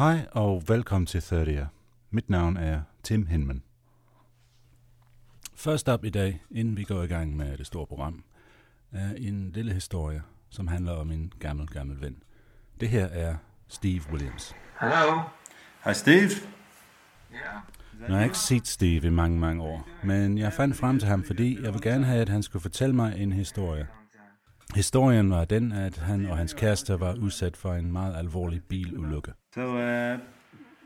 [0.00, 1.66] Hej og velkommen til 30'er.
[2.10, 3.62] Mit navn er Tim Hinman.
[5.54, 8.24] Først op i dag, inden vi går i gang med det store program,
[8.92, 12.22] er en lille historie, som handler om en gammel, gammel ven.
[12.80, 13.36] Det her er
[13.68, 14.54] Steve Williams.
[14.80, 15.20] Hello.
[15.84, 16.30] Hej Steve.
[17.32, 17.60] Yeah.
[18.00, 21.08] Nu har jeg ikke set Steve i mange, mange år, men jeg fandt frem til
[21.08, 23.86] ham, fordi jeg vil gerne have, at han skulle fortælle mig en historie.
[24.74, 29.32] Historien var den, at han og hans kæreste var udsat for en meget alvorlig bilulykke.
[29.54, 30.14] So, uh,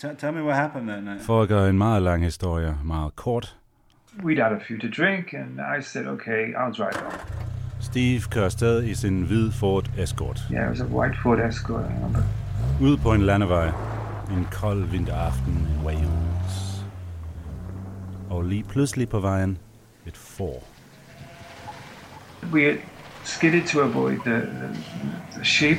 [0.04, 1.22] t- tell me what happened that night.
[1.22, 3.56] For at gøre en meget lang historie meget kort,
[4.22, 7.18] We'd had a few to drink, and I said, okay, I'll drive home.
[7.80, 10.40] Steve kører stadig i sin hvide Ford Escort.
[10.52, 12.22] Yeah, it was a white Ford Escort, I remember.
[12.82, 13.66] Ude på en landevej.
[14.30, 16.84] En kold vinteraften i Wales.
[18.30, 19.58] Og lige pludselig på vejen
[20.06, 20.62] et får.
[22.52, 22.76] We had
[23.24, 24.68] skidded to avoid the, the,
[25.36, 25.78] the sheep.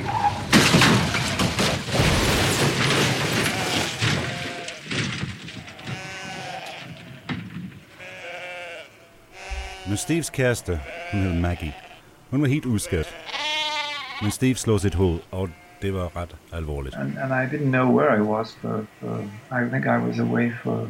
[9.88, 10.80] Men Steves kæreste,
[11.12, 11.74] hun hed Maggie,
[12.30, 13.16] hun var helt uskadt.
[14.22, 15.48] Men Steve slog sit hoved, og
[15.82, 16.94] det var ret alvorligt.
[16.96, 20.52] And, and I didn't know where I was for, for, I think I was away
[20.62, 20.88] for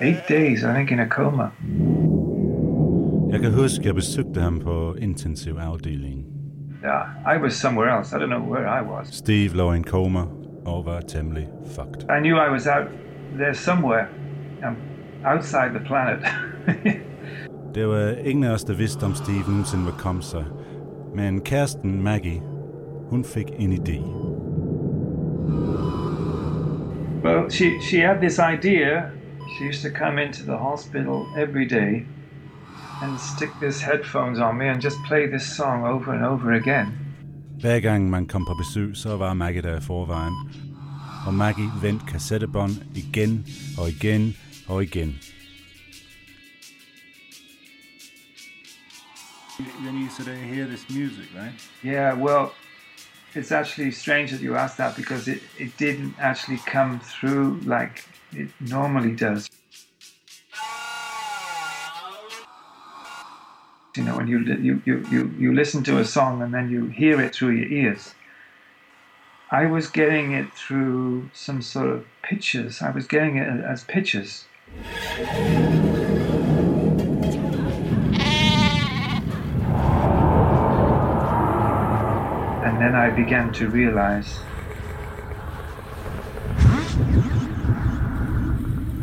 [0.00, 1.50] eight days, I think in a coma.
[3.32, 6.24] Jeg kan huske, jeg besøgte ham på intensiv afdeling.
[6.84, 8.16] Yeah, I was somewhere else.
[8.16, 9.08] I don't know where I was.
[9.08, 10.20] Steve lå i en koma
[10.66, 12.02] og var temmelig fucked.
[12.02, 12.86] I knew I was out
[13.36, 14.06] there somewhere,
[14.66, 14.76] um,
[15.24, 16.18] outside the planet.
[17.74, 20.44] Der var ingen af os, der vidste, om Steve nogensinde ville komme sig.
[21.14, 22.42] Men kæresten Maggie,
[23.10, 23.98] hun fik en idé.
[27.24, 29.02] Well, she, she had this idea.
[29.56, 32.06] She used to come into the hospital every day
[33.02, 36.86] and stick these headphones on me and just play this song over and over again.
[37.60, 40.34] Hver gang man kom på besøg, så var Maggie der i forvejen.
[41.26, 43.46] Og Maggie vendte kassettebånd igen
[43.78, 44.36] og igen
[44.68, 45.18] og igen.
[49.84, 51.52] Then you sort of hear this music, right?
[51.84, 52.52] Yeah, well,
[53.34, 58.04] it's actually strange that you asked that because it, it didn't actually come through like
[58.32, 59.50] it normally does.
[63.96, 66.86] You know, when you, you, you, you, you listen to a song and then you
[66.86, 68.14] hear it through your ears.
[69.50, 72.82] I was getting it through some sort of pitches.
[72.82, 74.44] I was getting it as pitches.
[82.62, 84.38] And then I began to realize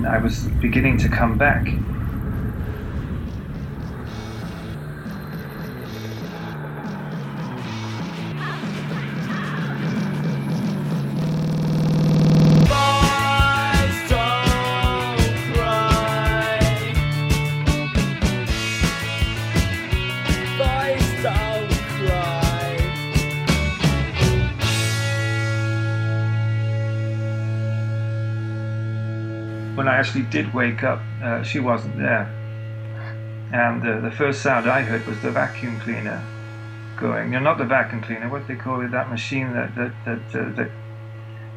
[0.07, 1.67] I was beginning to come back.
[29.77, 32.25] When I actually did wake up, uh, she wasn't there.
[33.53, 36.25] And uh, the first sound I heard was the vacuum cleaner
[36.99, 37.29] going.
[37.29, 38.27] No, not the vacuum cleaner.
[38.27, 38.89] What they call it?
[38.89, 40.71] That machine that that that, uh, that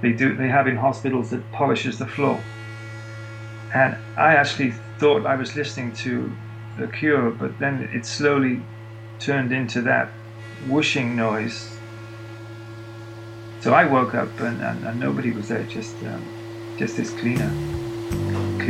[0.02, 2.38] they do they have in hospitals that polishes the floor.
[3.72, 6.30] And I actually thought I was listening to
[6.78, 8.60] The Cure, but then it slowly
[9.18, 10.10] turned into that
[10.68, 11.74] whooshing noise.
[13.60, 16.22] So I woke up and, and, and nobody was there, just um,
[16.76, 17.79] just this cleaner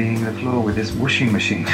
[0.01, 1.61] being the floor with this washing machine.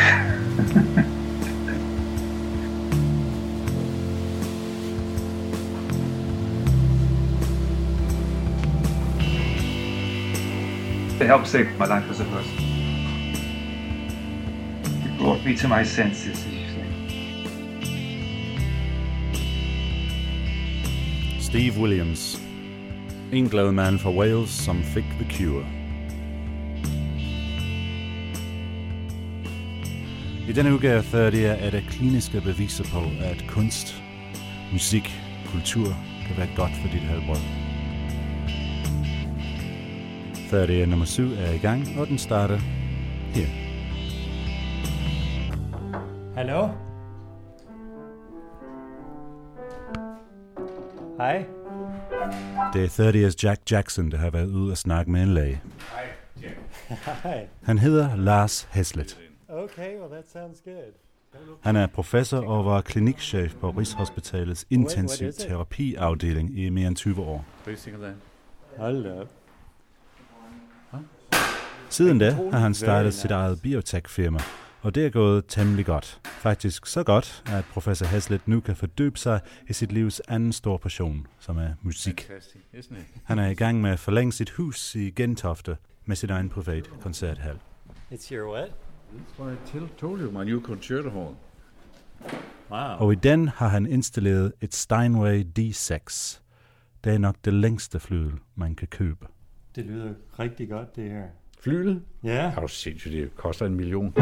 [11.20, 12.46] it helped save my life, I suppose.
[15.04, 16.88] It brought me to my senses, as you say.
[21.38, 22.40] Steve Williams,
[23.30, 25.64] Engloman for Wales, some think the cure.
[30.56, 34.02] Denne udgave 30 er der kliniske beviser på, at kunst,
[34.72, 35.86] musik, kultur
[36.26, 37.40] kan være godt for dit helbred.
[40.50, 42.58] 30 nummer 7 er i gang, og den starter
[43.34, 43.46] her.
[46.34, 46.68] Hallo?
[51.16, 51.44] Hej.
[52.72, 55.60] Det er 30's Jack Jackson, der har været ude og snakke med en læge.
[57.22, 57.46] Hej.
[57.68, 59.25] Han hedder Lars Heslet.
[59.66, 60.92] Okay, well that sounds good.
[61.60, 67.44] Han er professor og var klinikchef på Rigshospitalets intensiv terapiafdeling i mere end 20 år.
[68.76, 69.28] Hold op.
[71.90, 74.38] Siden da har han startet sit eget biotech-firma,
[74.82, 76.20] og det er gået temmelig godt.
[76.24, 80.78] Faktisk så godt, at professor Haslet nu kan fordybe sig i sit livs anden store
[80.78, 82.30] passion, som er musik.
[83.24, 86.90] Han er i gang med at forlænge sit hus i Gentofte med sit egen privat
[87.00, 87.58] koncerthal.
[88.12, 88.85] It's your what?
[89.12, 91.34] That's what I tell, told you, my new concerto hall.
[92.70, 93.06] Wow.
[93.06, 96.40] Og i den har han installeret et Steinway D6.
[97.04, 99.26] Det er nok det længste flyl, man kan købe.
[99.76, 101.24] Det lyder rigtig godt, det her.
[101.60, 102.02] Flylet?
[102.24, 102.48] Ja.
[102.48, 104.12] Har du sindssygt, det koster en million.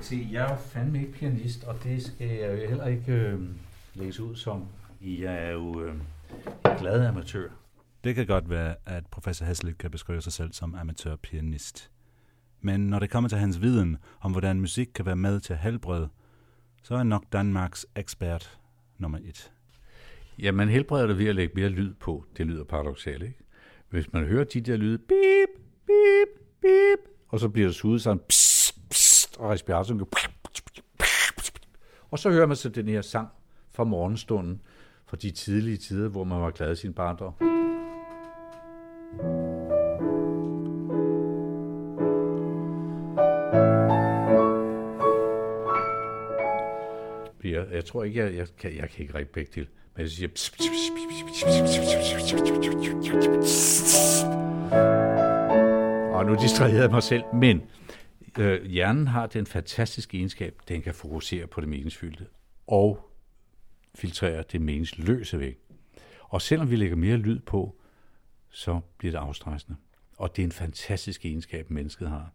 [0.00, 3.40] Se, jeg er jo fandme ikke pianist, og det skal jeg jo heller ikke øh,
[3.94, 4.64] læse ud som.
[5.00, 5.94] Jeg er jo øh,
[6.78, 7.48] glad amatør.
[8.04, 11.90] Det kan godt være, at professor Haslet kan beskrive sig selv som amatørpianist.
[12.60, 15.58] Men når det kommer til hans viden om, hvordan musik kan være med til at
[15.58, 16.08] helbrede,
[16.82, 18.58] så er han nok Danmarks ekspert
[18.98, 19.52] nummer et.
[20.38, 22.24] Ja, man helbreder det ved at lægge mere lyd på.
[22.36, 23.38] Det lyder paradoxalt, ikke?
[23.88, 28.20] Hvis man hører de der lyde, bip, bip, bip, og så bliver der suget sådan,
[28.28, 30.08] psst, psst, og respiratoren går,
[32.10, 33.28] og så hører man så den her sang
[33.70, 34.60] fra morgenstunden,
[35.08, 37.34] fra de tidlige tider, hvor man var glad i sin barndom.
[47.44, 49.66] Jeg, jeg tror ikke, jeg, jeg, kan, jeg kan ikke række begge til,
[49.96, 50.28] men jeg siger...
[56.14, 57.62] Og nu distraherede jeg mig selv, men
[58.38, 62.26] øh, hjernen har den fantastiske egenskab, den kan fokusere på det meningsfyldte
[62.66, 63.08] og
[63.98, 65.58] filtrerer det meningsløse væk.
[66.22, 67.80] Og selvom vi lægger mere lyd på,
[68.50, 69.76] så bliver det afstressende.
[70.16, 72.32] Og det er en fantastisk egenskab, mennesket har.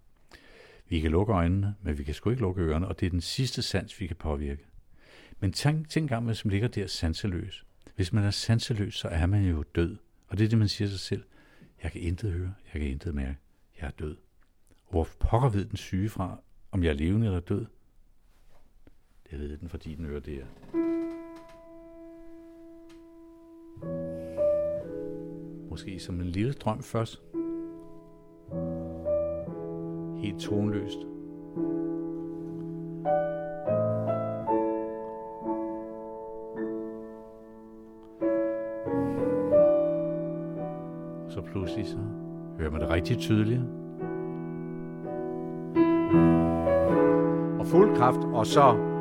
[0.90, 3.22] Vi kan lukke øjnene, men vi kan sgu ikke lukke ørerne, og det er den
[3.22, 4.66] sidste sans, vi kan påvirke.
[5.40, 7.66] Men tænk, tænk engang, man som ligger der sanseløs.
[7.96, 9.98] Hvis man er sanseløs, så er man jo død.
[10.28, 11.24] Og det er det, man siger sig selv.
[11.84, 13.38] Jeg kan intet høre, jeg kan intet mærke.
[13.82, 14.18] Jeg er død.
[14.90, 16.40] Hvor pokker ved den syge fra,
[16.72, 17.66] om jeg er levende eller død?
[19.32, 20.46] Det ved den, fordi den hører det her.
[25.74, 27.22] Måske som en lille drøm først.
[30.18, 30.98] Helt tonløst.
[41.30, 41.98] Så pludselig så
[42.60, 43.62] hører man det rigtig tydeligt.
[47.60, 48.93] Og fuld kraft, og så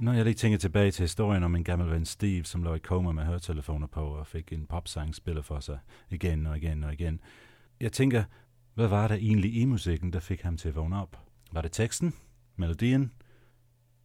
[0.00, 2.78] Når jeg lige tænker tilbage til historien om en gammel ven Steve, som lå i
[2.78, 5.78] koma med høretelefoner på og fik en popsang spillet for sig
[6.10, 7.20] igen og igen og igen.
[7.80, 8.24] Jeg tænker,
[8.74, 11.18] hvad var der egentlig i musikken, der fik ham til at vågne op?
[11.52, 12.14] Var det teksten,
[12.56, 13.12] melodien,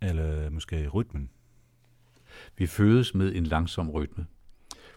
[0.01, 1.29] eller måske rytmen?
[2.57, 4.25] Vi fødes med en langsom rytme.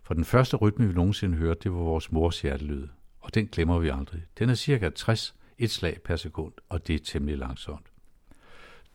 [0.03, 2.89] For den første rytme, vi nogensinde hørte, det var vores mors hjertelyd.
[3.21, 4.23] Og den glemmer vi aldrig.
[4.39, 7.94] Den er cirka 60 et slag per sekund, og det er temmelig langsomt.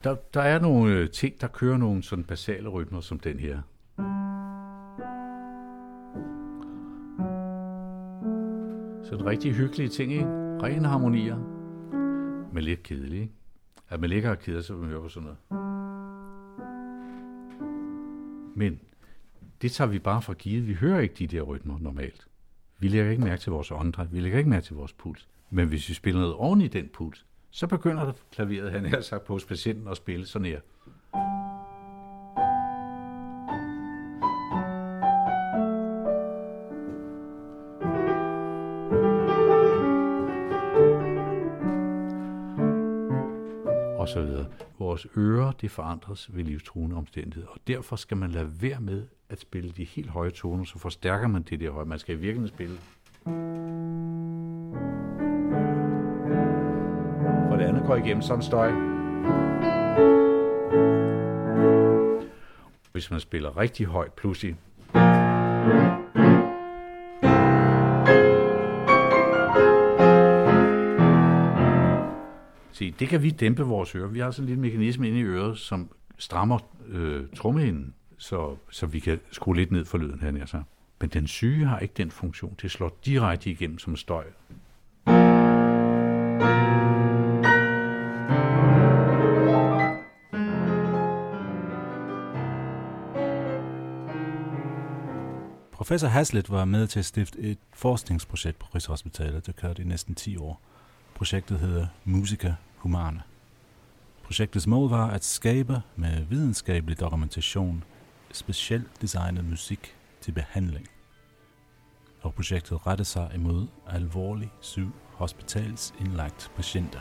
[0.03, 3.62] Der, der er nogle øh, ting, der kører nogle sådan basale rytmer som den her.
[9.03, 10.25] Sådan rigtig hyggelige ting, ikke?
[10.63, 11.38] Rene harmonier,
[12.53, 13.22] men lidt kedelige.
[13.22, 13.34] ikke?
[13.89, 15.38] At man ligger og keder sig, man hører på sådan noget.
[18.56, 18.79] Men
[19.62, 20.68] det tager vi bare for givet.
[20.68, 22.27] Vi hører ikke de der rytmer normalt.
[22.79, 24.13] Vi lægger ikke mærke til vores åndedræt.
[24.13, 25.27] Vi lægger ikke mærke til vores puls.
[25.50, 29.01] Men hvis vi spiller noget oven i den puls, så begynder der klaveret, han har
[29.01, 30.60] sagt på hos patienten, at spille sådan her.
[44.00, 44.46] Og så videre.
[44.79, 49.39] Vores ører, det forandres ved livstruende omstændigheder, og derfor skal man lade være med at
[49.39, 51.86] spille de helt høje toner, så forstærker man det der høje.
[51.86, 52.79] Man skal i virkeligheden spille.
[57.60, 58.72] For det andet går igennem sådan støj.
[62.92, 64.56] Hvis man spiller rigtig højt pludselig,
[72.72, 74.08] Se, det kan vi dæmpe vores ører.
[74.08, 78.86] Vi har sådan en lille mekanisme inde i øret, som strammer øh, trommehinden, så, så
[78.86, 80.63] vi kan skrue lidt ned for lyden her nær
[81.01, 82.56] Men den syge har ikke den funktion.
[82.62, 84.24] Det slår direkte igennem som støj.
[95.89, 100.15] Professor Haslet var med til at stifte et forskningsprojekt på Rigshospitalet, der kørte i næsten
[100.15, 100.62] 10 år.
[101.15, 103.22] Projektet hedder Musica Humana.
[104.24, 107.84] Projektets mål var at skabe med videnskabelig dokumentation
[108.31, 110.88] specielt designet musik til behandling.
[112.22, 117.00] Og projektet rettede sig imod alvorlig syg hospitalsindlagt patienter.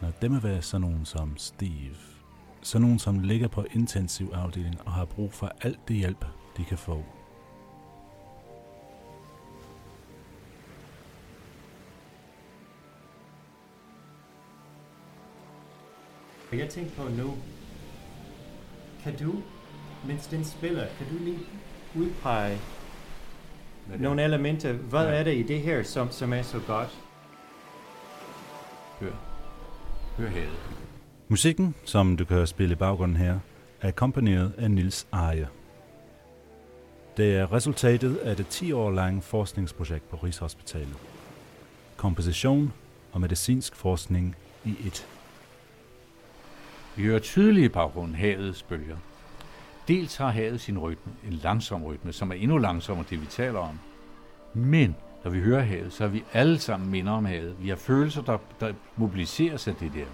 [0.00, 1.96] Når dem være sådan nogen som Steve,
[2.62, 6.24] sådan nogen som ligger på intensivafdelingen og har brug for alt det hjælp,
[6.56, 7.04] de kan få
[16.52, 17.34] Jeg tænker på nu,
[19.02, 19.34] kan du,
[20.06, 21.38] mens den spiller, kan du lige
[21.94, 22.58] udpege
[23.98, 24.72] nogle elementer?
[24.72, 25.14] Hvad ja.
[25.14, 26.98] er det i det her, som, som er så godt?
[29.00, 29.12] Hør.
[30.16, 30.58] Hør havet.
[31.28, 33.38] Musikken, som du kan spille i baggrunden her,
[33.80, 35.48] er akkompagneret af Nils Arje.
[37.16, 40.96] Det er resultatet af det 10 år lange forskningsprojekt på Rigshospitalet.
[41.96, 42.72] Komposition
[43.12, 45.06] og medicinsk forskning i et.
[46.96, 48.96] Vi hører tydeligt i baggrunden havets bølger.
[49.88, 53.58] Dels har havet sin rytme, en langsom rytme, som er endnu langsommere det, vi taler
[53.58, 53.78] om.
[54.54, 57.56] Men når vi hører havet, så er vi alle sammen minder om havet.
[57.60, 60.04] Vi har følelser, der, der mobiliseres af det der.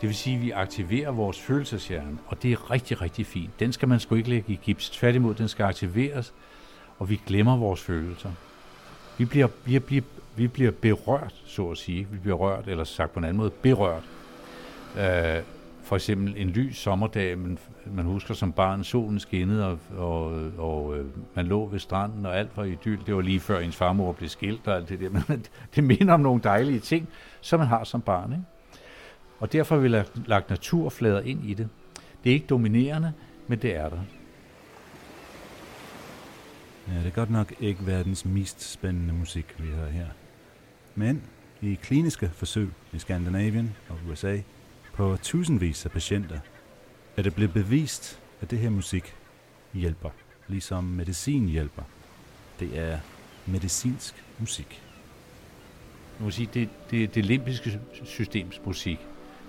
[0.00, 3.60] Det vil sige, at vi aktiverer vores følelseshjerne, og det er rigtig, rigtig fint.
[3.60, 4.90] Den skal man sgu ikke lægge i gips.
[4.90, 6.32] Tværtimod, den skal aktiveres,
[6.98, 8.32] og vi glemmer vores følelser.
[9.18, 10.02] Vi bliver, vi bliver,
[10.36, 12.06] vi bliver berørt, så at sige.
[12.10, 14.02] Vi bliver rørt, eller sagt på en anden måde, berørt.
[14.98, 15.42] Øh,
[15.82, 20.98] for eksempel en lys sommerdag, men man husker som barn, solen skinnede, og, og, og
[20.98, 23.06] øh, man lå ved stranden, og alt var idyll.
[23.06, 26.14] Det var lige før ens farmor blev skilt og alt det der, men det minder
[26.14, 27.08] om nogle dejlige ting,
[27.40, 28.32] som man har som barn.
[28.32, 28.44] Ikke?
[29.38, 31.68] Og derfor har vi lagt, lagt naturflader ind i det.
[32.24, 33.12] Det er ikke dominerende,
[33.46, 34.00] men det er der.
[36.88, 40.06] Ja, det er godt nok ikke verdens mest spændende musik, vi har her.
[40.94, 41.22] Men
[41.62, 44.38] i kliniske forsøg i Skandinavien og USA
[45.00, 46.38] på tusindvis af patienter,
[47.16, 49.14] er det blevet bevist, at det her musik
[49.74, 50.10] hjælper,
[50.48, 51.82] ligesom medicin hjælper.
[52.60, 52.98] Det er
[53.46, 54.82] medicinsk musik.
[56.18, 58.98] Nu må sige, det, det, det limbiske systems musik.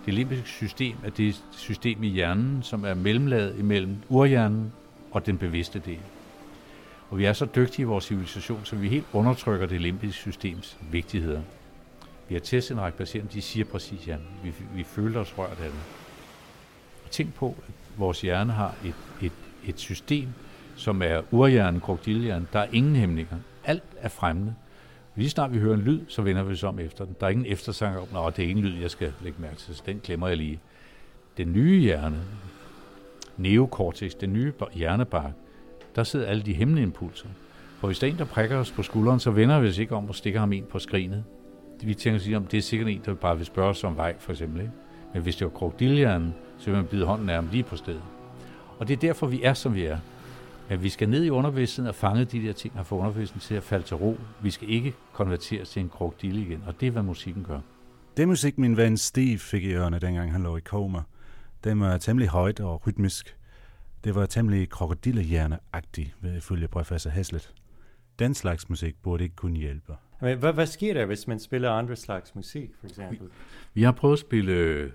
[0.06, 4.74] Det limbiske system er det system i hjernen, som er mellemlaget imellem urhjernen
[5.12, 6.00] og den bevidste del.
[7.10, 10.78] Og vi er så dygtige i vores civilisation, så vi helt undertrykker det limbiske systems
[10.92, 11.42] vigtigheder.
[12.30, 15.50] Vi har testet en række patienter, de siger præcis, ja, vi, vi føler os rørt
[15.50, 15.74] af det.
[17.12, 19.32] Tænk på, at vores hjerne har et, et,
[19.66, 20.28] et system,
[20.76, 22.48] som er urhjernen, krokodilhjernen.
[22.54, 23.38] Der er ingen hæmninger.
[23.66, 24.56] Alt er fremmende.
[25.16, 27.16] Lige snart vi hører en lyd, så vender vi os om efter den.
[27.20, 29.76] Der er ingen eftersang om, at det er ingen lyd, jeg skal lægge mærke til,
[29.76, 30.60] så den glemmer jeg lige.
[31.38, 32.22] Den nye hjerne,
[33.38, 35.32] neokortex, den nye hjernebark,
[35.96, 37.28] der sidder alle de hemmelige impulser.
[37.80, 39.96] For hvis der er en, der prikker os på skulderen, så vender vi os ikke
[39.96, 41.24] om og stikker ham ind på skrinet
[41.88, 44.16] vi tænker sig om, det er sikkert en, der bare vil spørge os om vej,
[44.20, 44.62] for eksempel.
[44.62, 44.74] Ikke?
[45.14, 48.02] Men hvis det var krokodilhjernen, så vil man bide hånden af ham lige på stedet.
[48.80, 49.98] Og det er derfor, vi er, som vi er.
[50.70, 53.56] Men vi skal ned i underbevidstheden og fange de der ting, og få underbevidstheden til
[53.56, 54.18] at falde til ro.
[54.42, 57.60] Vi skal ikke konverteres til en krokodille igen, og det er, hvad musikken gør.
[58.18, 61.00] Det musik, min ven Steve fik i ørerne, dengang han lå i koma,
[61.64, 63.36] den var temmelig højt og rytmisk.
[64.04, 67.54] Det var temmelig krokodillehjerne-agtigt, følge professor Heslet.
[68.22, 69.96] Den slags musik burde ikke kunne hjælpe.
[70.22, 73.28] Men hvad, hvad sker der, hvis man spiller andre slags musik, for eksempel?
[73.28, 73.34] Vi,
[73.74, 74.92] vi har prøvet at spille...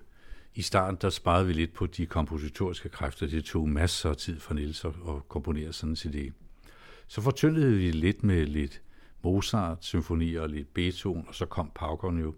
[0.54, 3.26] I starten, der sparede vi lidt på de kompositoriske kræfter.
[3.26, 6.33] Det tog masser af tid for Niels at, at komponere sådan en CD.
[7.06, 8.83] Så fortyndede vi lidt med lidt
[9.23, 12.35] Mozart, symfonier og lidt Beethoven, og så kom Paukon jo.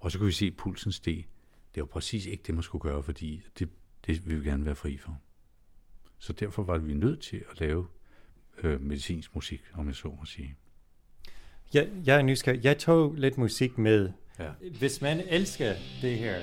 [0.00, 1.26] Og så kunne vi se pulsen steg.
[1.74, 3.68] Det var præcis ikke det, man skulle gøre, fordi det,
[4.06, 5.18] det vil vi gerne være fri for.
[6.18, 7.86] Så derfor var vi nødt til at lave
[8.62, 10.54] øh, medicinsk musik, om jeg så må sige.
[11.74, 12.64] Jeg, jeg er nysgerrig.
[12.64, 14.10] Jeg tog lidt musik med.
[14.38, 14.44] Ja.
[14.78, 16.34] Hvis man elsker det her,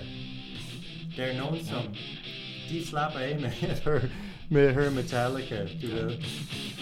[1.17, 1.81] der er nogen, som
[2.69, 4.01] de slapper af med at høre,
[4.49, 6.11] med at høre Metallica, du ved.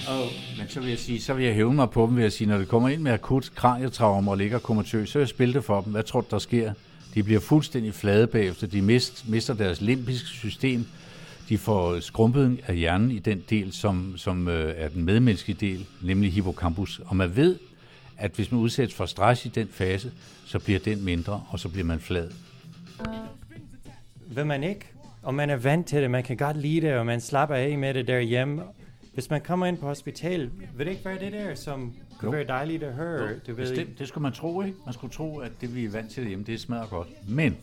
[0.08, 2.34] Og, Men så vil jeg sige, så vil jeg hæve mig på dem ved at
[2.34, 5.54] sige, når det kommer ind med akut kranietraumer og ligger komatøs, så vil jeg spille
[5.54, 5.92] det for dem.
[5.92, 6.74] Hvad tror du, der sker?
[7.14, 8.68] De bliver fuldstændig flade bagefter.
[8.68, 10.86] De mist, mister deres limbiske system.
[11.50, 15.86] De får skrumpet af hjernen i den del, som, som øh, er den medmenneskelige del,
[16.04, 17.02] nemlig hippocampus.
[17.06, 17.60] Og man ved,
[18.18, 20.12] at hvis man udsættes for stress i den fase,
[20.46, 22.30] så bliver den mindre, og så bliver man flad.
[24.28, 24.86] vil man ikke?
[25.24, 27.78] Og man er vant til det, man kan godt lide det, og man slapper af
[27.78, 28.62] med det derhjemme.
[29.14, 32.38] Hvis man kommer ind på hospital, vil det ikke være det der, som kunne Jo.
[32.38, 33.22] være dejligt at høre?
[33.30, 34.78] Jo, du ved, Bestemt, det skulle man tro, ikke?
[34.86, 37.08] Man skulle tro, at det vi er vant til derhjemme, det smager godt.
[37.30, 37.58] Men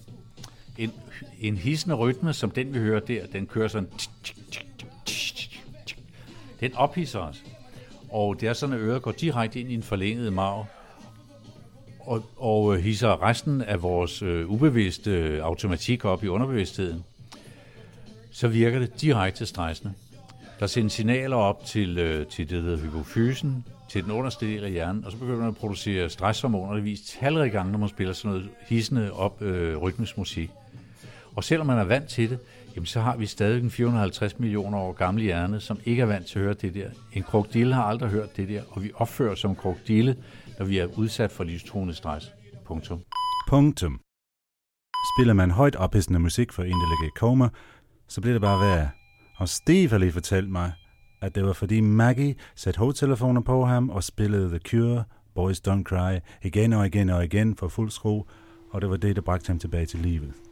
[0.78, 0.92] en,
[1.40, 3.88] en hissende rytme, som den vi hører der, den kører sådan...
[6.61, 7.45] Den ophisser os.
[8.11, 10.66] Og det er sådan, at øret går direkte ind i en forlænget marv,
[12.06, 17.04] og, og øh, hisser resten af vores øh, ubevidste øh, automatik op i underbevidstheden,
[18.30, 19.95] så virker det direkte stressende.
[20.61, 24.64] Der sendes signaler op til, øh, til det, der hedder hypofysen, til den underste del
[24.64, 27.88] af hjernen, og så begynder man at producere stresshormoner, det viser talrige gange, når man
[27.88, 30.50] spiller sådan noget hissende op øh, rytmisk musik.
[31.36, 32.38] Og selvom man er vant til det,
[32.74, 36.26] jamen så har vi stadig en 450 millioner år gammel hjerne, som ikke er vant
[36.26, 36.90] til at høre det der.
[37.12, 40.16] En krokodille har aldrig hørt det der, og vi opfører os som krokodille,
[40.58, 42.32] når vi er udsat for livstruende stress.
[42.64, 43.00] Punktum.
[43.48, 44.00] Punktum.
[45.16, 47.48] Spiller man højt ophidsende musik for en, der ligger i koma,
[48.08, 48.90] så bliver det bare værre.
[49.36, 50.72] Og Steve har lige fortalt mig,
[51.22, 55.82] at det var fordi Maggie satte hovedtelefoner på ham og spillede The Cure, Boys Don't
[55.82, 58.24] Cry, igen og igen og igen for fuld skrue,
[58.70, 60.45] og det var det, der bragte ham tilbage til livet.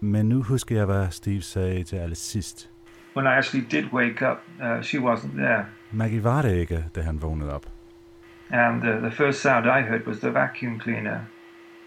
[0.00, 2.70] Men nu husker jeg, hvad Steve sagde til allersidst.
[3.16, 5.64] When I actually did wake up, uh, she wasn't there.
[5.92, 7.66] Maggie var det ikke, da han vågnede op.
[8.50, 11.20] And uh, the first sound I heard was the vacuum cleaner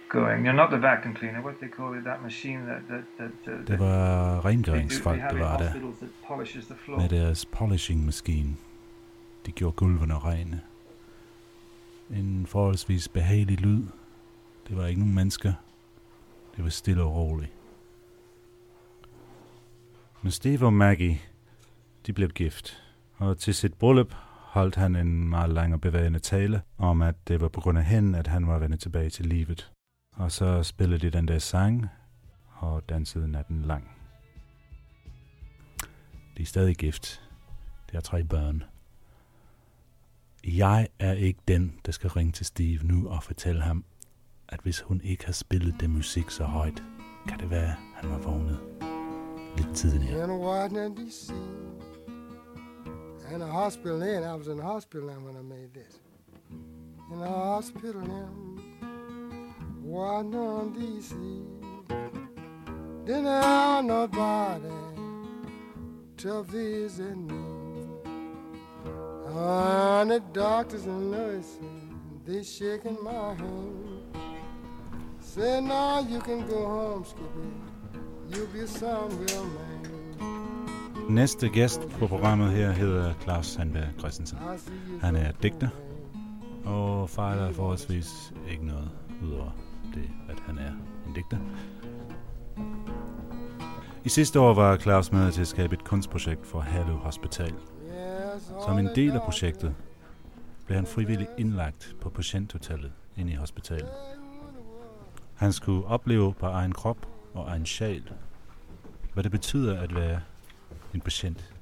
[0.10, 0.46] going.
[0.46, 2.82] You're not the vacuum cleaner, what they call it, that machine that...
[2.90, 5.72] that, that uh, Det var rengøringsfolk, der var der.
[5.72, 5.82] that
[6.86, 8.56] the med deres polishing-maskine.
[9.46, 10.62] De gjorde gulvene rene.
[12.10, 13.84] En forholdsvis behagelig lyd.
[14.68, 15.54] Det var ikke nogen mennesker.
[16.56, 17.52] Det var stille og roligt.
[20.22, 21.20] Men Steve og Maggie,
[22.06, 22.84] de blev gift.
[23.18, 24.14] Og til sit bryllup
[24.58, 27.86] holdt han en meget lang og bevægende tale om, at det var på grund af
[27.86, 29.72] hende, at han var vendt tilbage til livet.
[30.16, 31.88] Og så spillede de den der sang
[32.54, 33.92] og dansede natten lang.
[36.38, 37.22] De er stadig gift.
[37.92, 38.64] De har tre børn.
[40.44, 43.86] Jeg er ikke den, der skal ringe til Steve nu og fortælle ham,
[44.48, 46.84] at hvis hun ikke har spillet det musik så højt,
[47.28, 48.87] kan det være, at han var vågnet
[53.38, 54.24] in a hospital in.
[54.24, 56.00] I was in the hospital then when I made this.
[57.12, 58.62] In a hospital in
[59.84, 61.16] Washington, D.C.
[63.06, 64.70] Didn't have nobody
[66.18, 67.88] to visit me.
[69.30, 71.60] And the doctors and nurses,
[72.26, 74.04] they shaking my hand.
[75.20, 77.67] Said, now you can go home, Skippy.
[81.10, 84.38] Næste gæst på programmet her hedder Claus Sandberg Christensen.
[85.02, 85.70] Han er digter
[86.66, 88.90] og fejler forholdsvis ikke noget,
[89.24, 89.52] udover
[89.94, 90.72] det, at han er
[91.08, 91.38] en digter.
[94.06, 97.54] I sidste år var Claus med til at skabe et kunstprojekt for Hallo Hospital.
[98.66, 99.76] Som en del af projektet
[100.66, 103.90] blev han frivilligt indlagt på patienthotellet inde i hospitalet.
[105.36, 108.12] Han skulle opleve på egen krop og egen sjæl,
[109.14, 110.22] hvad det betyder at være
[110.94, 111.54] en patient.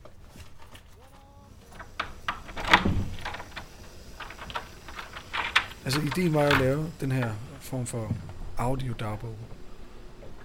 [5.85, 8.13] Altså, ideen var at lave den her form for
[8.57, 9.35] audiodagbog.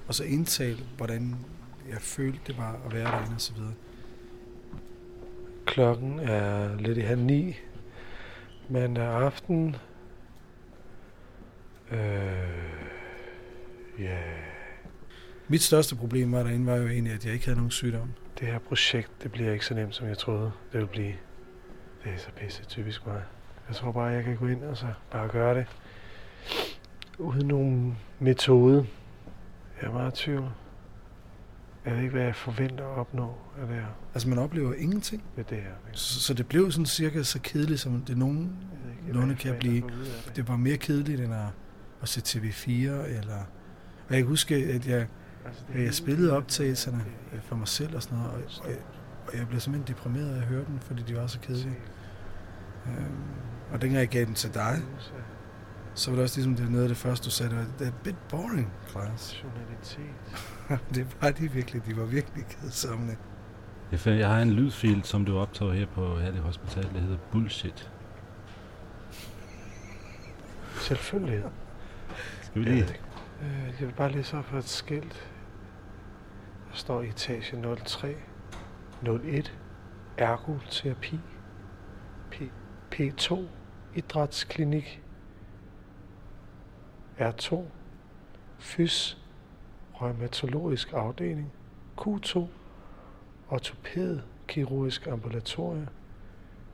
[0.09, 1.37] Og så indtale, hvordan
[1.89, 3.75] jeg følte, det var at være derinde og så videre.
[5.67, 7.57] Klokken er lidt i halv ni
[8.69, 9.77] mandag aften.
[11.91, 11.99] Øh,
[13.99, 14.19] ja,
[15.51, 18.11] Mit største problem var derinde, var jo egentlig, at jeg ikke havde nogen sygdom.
[18.41, 21.13] det her projekt, det bliver ikke så nemt, som jeg troede, det ville blive.
[22.05, 23.23] Det er så pisse typisk mig.
[23.69, 25.67] Jeg tror bare, jeg kan gå ind og så bare gøre det.
[27.19, 28.87] Uden nogen metode.
[29.81, 30.51] Jeg er meget i tvivl.
[31.85, 33.87] Jeg ved ikke, hvad jeg forventer at opnå af det her.
[34.15, 35.23] Altså, man oplever ingenting.
[35.37, 35.73] Ved det her.
[35.93, 38.53] Så, så det blev sådan cirka så kedeligt, som det nogen
[39.09, 39.91] jeg kan blive-
[40.37, 40.49] det.
[40.49, 41.47] Var mere kedeligt end at,
[42.03, 43.39] at se TV4, eller...
[44.09, 45.07] Og jeg kan huske, at jeg,
[45.73, 47.05] jeg hele- spillede optagelserne
[47.43, 48.79] for mig selv og sådan noget, og, og, jeg,
[49.29, 51.79] og jeg blev simpelthen deprimeret af at høre dem, fordi de var så kedelige.
[52.87, 53.15] Øhm,
[53.73, 54.77] og dengang jeg gav den til dig,
[55.95, 57.87] så var det også ligesom det er noget af det første, du sagde, det var,
[57.87, 58.73] er a bit boring.
[58.95, 60.15] Journalitet.
[60.95, 63.17] det var de virkelig, de var virkelig kedsomme.
[63.93, 67.17] Jeg, find, jeg har en lydfil, som du optager her på Herlev Hospital, der hedder
[67.33, 67.91] Bullshit.
[70.81, 71.43] Selvfølgelig.
[72.43, 72.83] Skal vi lige?
[73.43, 75.29] Øh, jeg vil bare læse op for et skilt.
[76.73, 78.17] Står i etage 03
[79.03, 79.59] 01
[80.19, 81.19] ergoterapi.
[82.31, 82.35] P,
[82.95, 83.39] P2
[83.95, 85.03] idrætsklinik.
[87.21, 87.57] R2
[88.59, 89.19] fys
[89.95, 91.53] rheumatologisk afdeling.
[92.01, 92.41] Q2
[93.49, 95.89] ortopæd kirurgisk ambulatorie.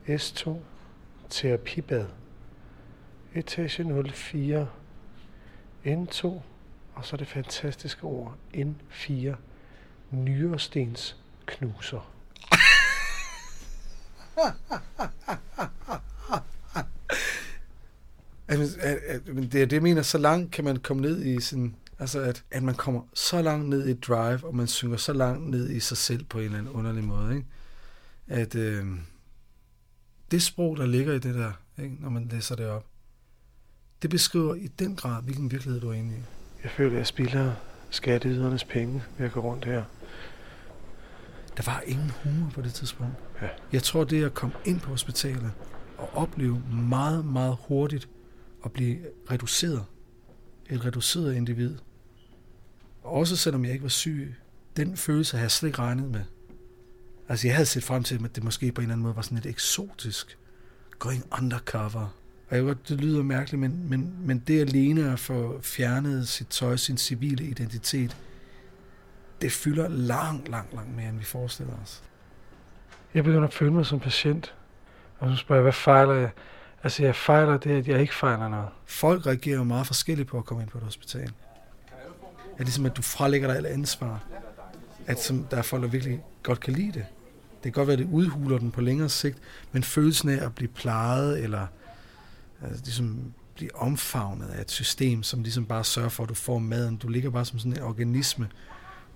[0.09, 0.50] S2
[1.28, 2.06] terapibad.
[3.35, 4.68] Etage 04
[5.87, 6.28] N2
[6.94, 9.37] og så det fantastiske ord N4
[10.11, 11.16] nyrestens
[11.47, 12.12] knuser.
[18.49, 21.25] Altså, at, at, men det er det, jeg mener, så langt kan man komme ned
[21.25, 21.75] i sin...
[21.99, 25.12] Altså, at, at man kommer så langt ned i et drive, og man synker så
[25.12, 27.47] langt ned i sig selv på en eller anden underlig måde, ikke?
[28.29, 28.87] At øh,
[30.31, 31.97] det sprog, der ligger i det der, ikke?
[32.01, 32.87] når man læser det op,
[34.03, 36.21] det beskriver i den grad, hvilken virkelighed du er inde i.
[36.62, 37.53] Jeg føler, jeg spilder
[37.90, 39.85] skatteydernes penge ved at gå rundt her.
[41.57, 43.12] Der var ingen humor på det tidspunkt.
[43.42, 43.49] Ja.
[43.72, 45.53] Jeg tror, det at komme ind på hospitalet
[45.99, 48.09] og opleve meget, meget hurtigt
[48.64, 48.99] at blive
[49.31, 49.85] reduceret.
[50.70, 51.77] Et reduceret individ.
[53.03, 54.35] Også selvom jeg ikke var syg.
[54.77, 56.25] Den følelse har jeg slet ikke regnet med.
[57.29, 59.22] Altså, jeg havde set frem til, at det måske på en eller anden måde var
[59.22, 60.38] sådan lidt eksotisk.
[60.99, 62.14] Going undercover.
[62.48, 66.28] Og jeg ved godt, det lyder mærkeligt, men, men, men det alene at få fjernet
[66.28, 68.16] sit tøj, sin civile identitet,
[69.42, 72.02] det fylder langt, langt, langt mere, end vi forestiller os.
[73.14, 74.54] Jeg begynder at føle mig som patient.
[75.18, 76.30] Og så spørger jeg, hvad fejler jeg?
[76.82, 78.68] Altså, jeg fejler det, at jeg ikke fejler noget.
[78.87, 81.32] Folk reagerer jo meget forskelligt på at komme ind på et hospital.
[82.52, 84.24] Er det ligesom, at du frelægger dig alt ansvar.
[85.06, 87.04] At som, der er folk, der virkelig godt kan lide det.
[87.54, 89.38] Det kan godt være, at det udhuler den på længere sigt,
[89.72, 91.66] men følelsen af at blive plejet, eller
[92.62, 96.59] altså, ligesom blive omfavnet af et system, som ligesom bare sørger for, at du får
[96.59, 96.97] maden.
[96.97, 98.49] Du ligger bare som sådan en organisme,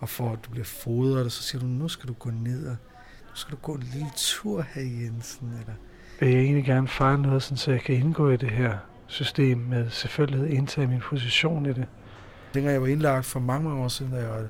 [0.00, 2.66] og for at du bliver fodret, og så siger du, nu skal du gå ned,
[2.66, 2.76] og
[3.22, 5.74] nu skal du gå en lille tur her, Jensen, eller
[6.20, 9.58] Vil jeg egentlig gerne fejle noget, sådan, så jeg kan indgå i det her system
[9.58, 11.86] med selvfølgelighed indtage min position i det.
[12.54, 14.46] Dengang jeg var indlagt for mange, mange år siden, da jeg var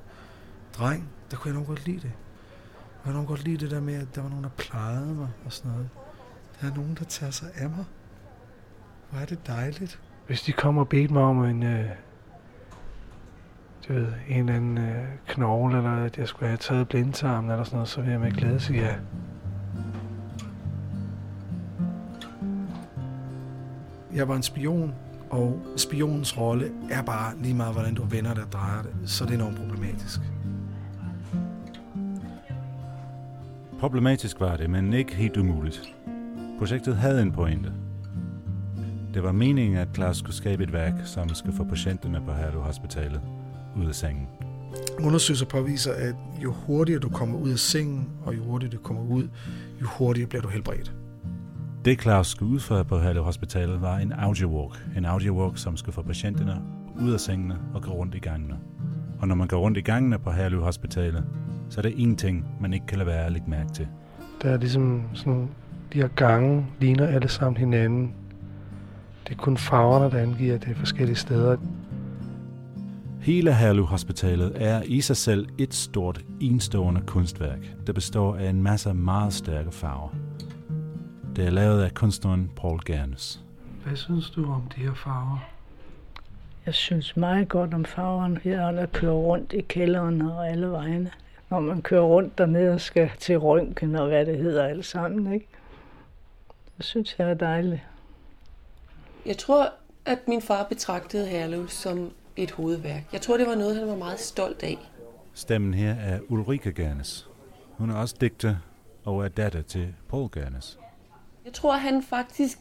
[0.77, 2.03] dreng, der kunne jeg nok godt lide det.
[2.03, 5.29] Jeg kunne nok godt lide det der med, at der var nogen, der plejede mig
[5.45, 5.89] og sådan noget.
[6.61, 7.85] Der er nogen, der tager sig af mig.
[9.11, 9.99] Hvor er det dejligt.
[10.27, 11.85] Hvis de kommer og bedte mig om en, øh,
[13.87, 17.63] du ved, en eller anden øh, knogle, eller at jeg skulle have taget blindtarmen eller
[17.63, 18.95] sådan noget, så vil jeg med glæde sige ja.
[24.13, 24.93] Jeg var en spion,
[25.29, 28.91] og spionens rolle er bare lige meget, hvordan du vender det og drejer det.
[29.05, 30.19] Så det er enormt problematisk.
[33.79, 35.95] Problematisk var det, men ikke helt umuligt.
[36.59, 37.73] Projektet havde en pointe.
[39.13, 42.61] Det var meningen, at Klaus skulle skabe et værk, som skulle få patienterne på Herlev
[42.61, 43.21] Hospitalet
[43.77, 44.27] ud af sengen.
[44.99, 49.03] Undersøgelser påviser, at jo hurtigere du kommer ud af sengen, og jo hurtigere du kommer
[49.03, 49.27] ud,
[49.81, 50.93] jo hurtigere bliver du helbredt.
[51.85, 54.87] Det Klaus skulle udføre på Herlev Hospitalet var en audiowalk.
[54.97, 56.61] En audiowalk, som skulle få patienterne
[57.01, 58.57] ud af sengene og gå rundt i gangene.
[59.19, 61.23] Og når man går rundt i gangene på Herlev Hospitalet,
[61.69, 63.87] så er der en ting, man ikke kan lade være at lægge mærke til.
[64.41, 65.49] Der er ligesom sådan,
[65.93, 68.13] de her gange ligner alle sammen hinanden.
[69.27, 71.57] Det er kun farverne, der angiver, det forskellige steder.
[73.21, 78.63] Hele Herlev Hospitalet er i sig selv et stort, enstående kunstværk, der består af en
[78.63, 80.09] masse meget stærke farver.
[81.35, 83.43] Det er lavet af kunstneren Paul Gernes.
[83.85, 85.37] Hvad synes du om de her farver?
[86.65, 91.11] Jeg synes meget godt om farverne her, der kører rundt i kælderen og alle vegne.
[91.49, 95.33] Når man kører rundt dernede og skal til røntgen og hvad det hedder alle sammen,
[95.33, 95.47] ikke?
[96.77, 97.81] Det synes jeg er dejligt.
[99.25, 99.73] Jeg tror,
[100.05, 103.03] at min far betragtede Herlev som et hovedværk.
[103.13, 104.77] Jeg tror, det var noget, han var meget stolt af.
[105.33, 107.27] Stemmen her er Ulrike Gernes.
[107.77, 108.55] Hun er også digter
[109.05, 110.79] og er datter til Paul Gernes.
[111.45, 112.59] Jeg tror, han faktisk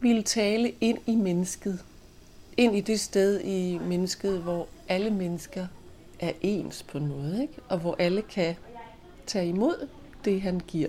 [0.00, 1.84] ville tale ind i mennesket.
[2.56, 5.66] Ind i det sted i mennesket, hvor alle mennesker
[6.20, 7.54] er ens på en måde, ikke?
[7.68, 8.54] og hvor alle kan
[9.26, 9.88] tage imod
[10.24, 10.88] det, han giver.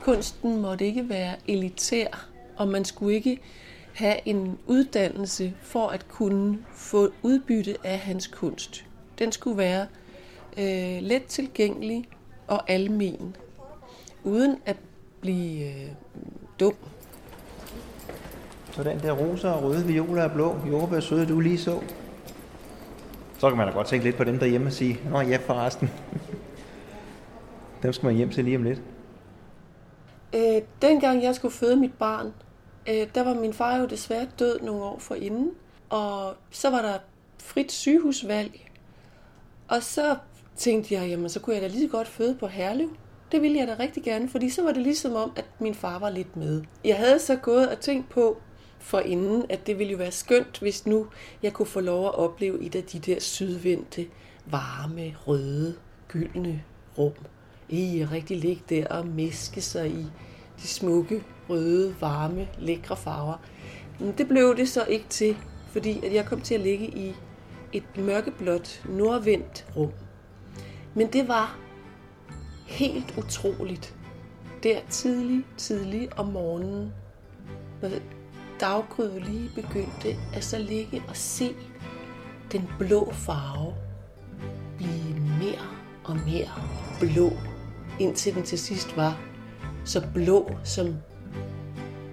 [0.00, 3.40] Kunsten måtte ikke være elitær, og man skulle ikke
[3.94, 8.84] have en uddannelse for at kunne få udbytte af hans kunst.
[9.18, 9.86] Den skulle være
[10.58, 12.08] øh, let tilgængelig
[12.46, 13.36] og almen,
[14.24, 14.76] uden at
[15.20, 15.88] blive øh,
[16.60, 16.74] dum.
[18.72, 21.80] Så den der rosa og røde, violer og blå, jordbær søde, du lige så.
[23.38, 25.90] Så kan man da godt tænke lidt på dem derhjemme og sige, Nå ja, forresten.
[27.82, 28.82] dem skal man hjem til lige om lidt.
[30.34, 32.32] Øh, dengang jeg skulle føde mit barn,
[32.88, 35.50] øh, der var min far jo desværre død nogle år forinden.
[35.90, 36.98] Og så var der
[37.42, 38.70] frit sygehusvalg.
[39.68, 40.16] Og så
[40.56, 42.96] tænkte jeg, jamen så kunne jeg da lige så godt føde på Herlev.
[43.32, 45.98] Det ville jeg da rigtig gerne, fordi så var det ligesom om, at min far
[45.98, 46.62] var lidt med.
[46.84, 48.38] Jeg havde så gået og tænkt på
[48.78, 51.06] for inden, at det ville jo være skønt, hvis nu
[51.42, 54.06] jeg kunne få lov at opleve et af de der sydvendte,
[54.46, 55.74] varme, røde,
[56.08, 56.64] gyldne
[56.98, 57.12] rum.
[57.68, 60.06] I rigtig ligge der og meske sig i
[60.62, 63.36] de smukke, røde, varme, lækre farver.
[63.98, 65.36] Men det blev det så ikke til,
[65.70, 67.14] fordi at jeg kom til at ligge i
[67.72, 69.92] et mørkeblåt, nordvendt rum.
[70.94, 71.58] Men det var
[72.66, 73.94] helt utroligt.
[74.62, 76.92] Der tidlig, tidlig om morgenen,
[77.82, 77.90] når
[78.60, 81.54] daggryet lige begyndte, at så ligge og se
[82.52, 83.74] den blå farve
[84.76, 85.68] blive mere
[86.04, 86.50] og mere
[87.00, 87.32] blå,
[88.00, 89.20] indtil den til sidst var
[89.84, 90.94] så blå som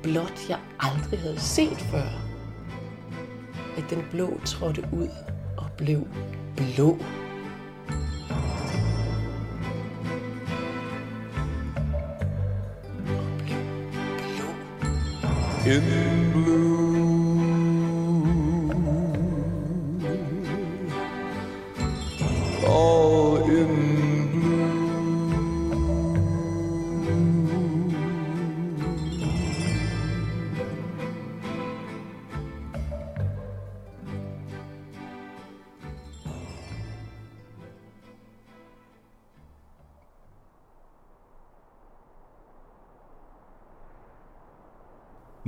[0.04, 2.10] blot jeg aldrig havde set før.
[3.78, 5.10] At den blå trådte ud
[5.58, 6.08] og blev
[6.58, 6.98] blå.
[15.66, 16.21] in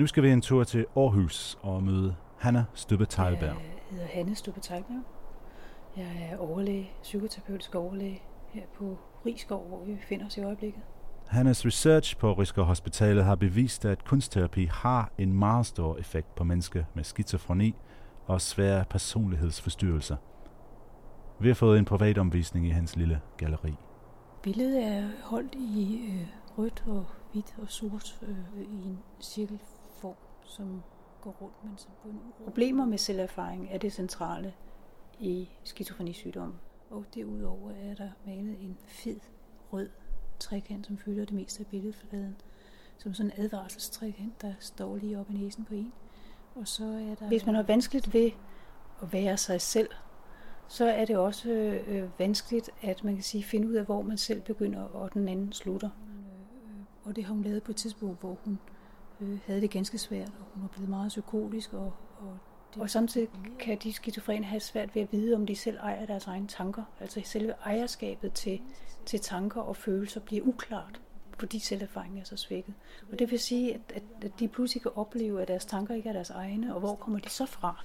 [0.03, 3.55] Nu skal vi en tur til Aarhus og møde Hanna Stubbe Teilberg.
[3.55, 3.55] Jeg
[3.91, 5.03] hedder Hanne Stubbe Teilberg.
[5.97, 10.81] Jeg er overlæge, psykoterapeutisk overlæge her på Rigskov, hvor vi befinder os i øjeblikket.
[11.27, 16.43] Hannes research på Rigsgaard Hospitalet har bevist, at kunstterapi har en meget stor effekt på
[16.43, 17.75] mennesker med skizofreni
[18.25, 20.15] og svære personlighedsforstyrrelser.
[21.39, 23.75] Vi har fået en privat omvisning i hans lille galleri.
[24.41, 28.99] Billedet er holdt i øh, rødt og hvidt og sort øh, i en
[30.03, 30.83] cirkelform, som
[31.21, 32.43] går rundt, men som på en uro.
[32.43, 34.53] Problemer med selverfaring er det centrale
[35.19, 36.55] i skizofrenisygdom.
[36.89, 39.19] Og derudover er der malet en fed
[39.73, 39.89] rød
[40.39, 42.35] trekant, som fylder det meste af billedfladen.
[42.97, 45.93] Som sådan en advarselstrekant, der står lige op i næsen på en.
[46.55, 47.27] Og så er der...
[47.27, 48.31] Hvis man har vanskeligt ved
[49.01, 49.89] at være sig selv,
[50.67, 51.49] så er det også
[51.87, 55.27] øh, vanskeligt at man kan sige finde ud af, hvor man selv begynder og den
[55.27, 55.89] anden slutter.
[55.89, 58.59] Øh, og det har hun lavet på et tidspunkt, hvor hun
[59.21, 61.73] øh, havde det ganske svært, og hun var blevet meget psykotisk.
[61.73, 62.37] Og, og,
[62.73, 63.27] det, og samtidig
[63.59, 66.83] kan de skizofrene have svært ved at vide, om de selv ejer deres egne tanker.
[66.99, 68.61] Altså selve ejerskabet til,
[69.05, 71.01] til tanker og følelser bliver uklart,
[71.39, 72.73] fordi selverfaringen er så svækket.
[73.11, 76.09] Og det vil sige, at, at, at de pludselig kan opleve, at deres tanker ikke
[76.09, 77.83] er deres egne, og hvor kommer de så fra?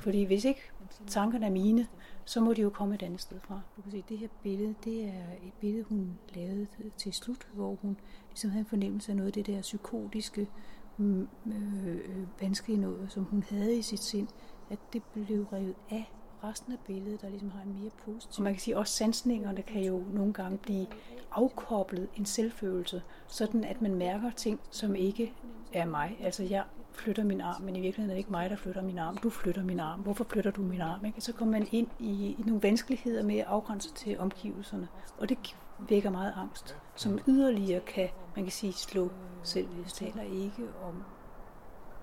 [0.00, 0.60] Fordi hvis ikke
[1.06, 1.86] tankerne er mine,
[2.24, 3.60] så må de jo komme et andet sted fra.
[3.76, 7.78] Du kan se, det her billede, det er et billede, hun lavede til slut, hvor
[7.82, 7.96] hun
[8.38, 10.48] ligesom havde en fornemmelse af noget af det der psykotiske,
[10.96, 14.28] mm, øh, øh, vanskelige noget, som hun havde i sit sind,
[14.70, 16.12] at det blev revet af
[16.44, 18.38] resten af billedet, der ligesom har en mere positiv.
[18.38, 20.86] Og man kan sige, at også sansningerne kan jo nogle gange blive
[21.32, 25.32] afkoblet en selvfølelse, sådan at man mærker ting, som ikke
[25.72, 26.18] er mig.
[26.20, 26.64] Altså jeg
[26.98, 29.16] flytter min arm, men i virkeligheden er det ikke mig, der flytter min arm.
[29.16, 30.00] Du flytter min arm.
[30.00, 31.04] Hvorfor flytter du min arm?
[31.04, 31.20] Ikke?
[31.20, 34.88] Så kommer man ind i, i nogle vanskeligheder med at afgrænse til omgivelserne.
[35.18, 35.38] Og det
[35.78, 39.10] vækker meget angst, som yderligere kan, man kan sige, slå
[39.42, 39.68] selv.
[39.84, 41.02] Vi taler ikke om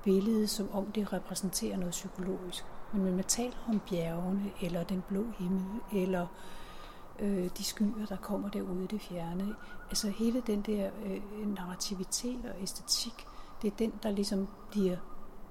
[0.03, 2.65] billedet, som om det repræsenterer noget psykologisk.
[2.93, 6.27] Men man taler om bjergene, eller den blå himmel, eller
[7.19, 9.55] øh, de skyer, der kommer derude i det fjerne.
[9.89, 13.27] Altså hele den der øh, narrativitet og æstetik,
[13.65, 14.97] det er den, der ligesom bliver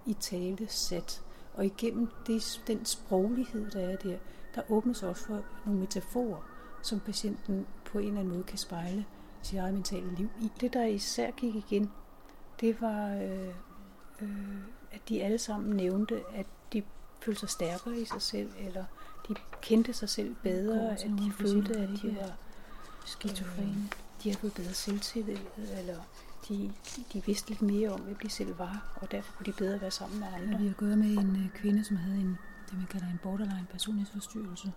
[0.07, 1.23] i tale sat.
[1.55, 4.17] Og igennem det, den sproglighed, der er der,
[4.55, 6.49] der åbnes også for nogle metaforer,
[6.83, 9.05] som patienten på en eller anden måde kan spejle
[9.43, 10.51] sit eget mentale liv i.
[10.61, 11.91] Det, der især gik igen,
[12.61, 13.55] det var, øh,
[14.21, 14.59] øh,
[14.93, 16.83] at de alle sammen nævnte, at de
[17.21, 18.85] følte sig stærkere i sig selv, eller
[19.29, 22.37] de kendte sig selv bedre, at de følte, at de var
[23.05, 23.89] skizofrene.
[24.23, 25.99] De havde fået bedre selvtillid, eller
[26.49, 26.73] de,
[27.13, 29.91] de vidste lidt mere om, hvem de selv var, og derfor kunne de bedre være
[29.91, 30.59] sammen med andre.
[30.59, 32.39] Vi har gået med en øh, kvinde, som havde en,
[32.71, 34.73] det man kalder en borderline personlighedsforstyrrelse.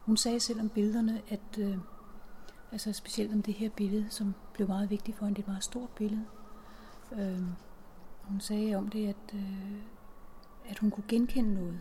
[0.00, 1.76] Hun sagde selv om billederne, at øh,
[2.72, 5.48] altså specielt om det her billede, som blev meget vigtigt for hende, det er et
[5.48, 6.24] meget stort billede,
[7.12, 7.42] øh,
[8.22, 9.82] Hun sagde om det, at, øh,
[10.68, 11.80] at hun kunne genkende noget.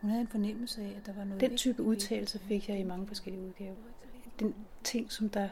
[0.00, 1.40] Hun havde en fornemmelse af, at der var noget...
[1.40, 3.74] Den type udtalelse fik jeg i mange forskellige udgaver.
[4.38, 5.48] Den ting, som der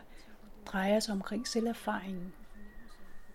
[0.66, 2.33] drejer sig omkring selverfaringen,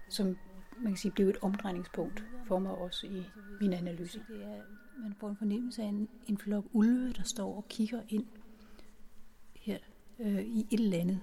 [0.09, 0.37] som
[0.77, 3.23] man kan sige, blev et omdrejningspunkt for mig også i
[3.61, 4.19] min analyse.
[4.27, 4.61] Det er,
[5.03, 8.25] man får en fornemmelse af en, en flok ulve, der står og kigger ind
[9.55, 9.77] her
[10.19, 11.19] øh, i et eller andet.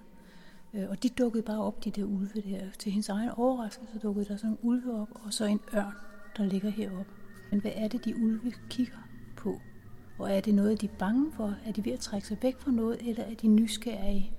[0.74, 2.70] Øh, og de dukkede bare op, de der ulve der.
[2.78, 5.94] Til hendes egen overraskelse dukkede der sådan en ulve op, og så en ørn,
[6.36, 7.12] der ligger heroppe.
[7.50, 9.60] Men hvad er det, de ulve kigger på?
[10.18, 11.54] Og er det noget, de er bange for?
[11.66, 14.32] Er de ved at trække sig væk fra noget, eller er de nysgerrige?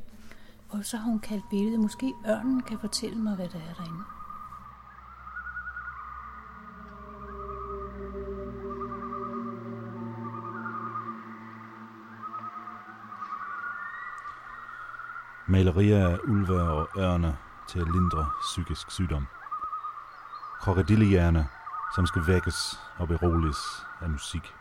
[0.70, 4.04] Og så har hun kaldt billedet, måske ørnen kan fortælle mig, hvad der er derinde.
[15.48, 19.28] Malerier af ulve og ørne til at lindre psykisk sygdom.
[20.60, 21.48] Krokodillehjerne,
[21.96, 23.58] som skal vækkes og beroliges
[24.02, 24.54] af musik.